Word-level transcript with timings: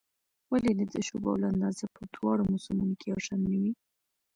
ولې 0.51 0.71
د 0.75 0.81
تشو 0.91 1.15
بولو 1.23 1.45
اندازه 1.53 1.85
په 1.95 2.01
دواړو 2.13 2.43
موسمونو 2.51 2.93
کې 2.99 3.07
یو 3.11 3.19
شان 3.25 3.41
نه 3.51 3.55
وي؟ 3.61 3.71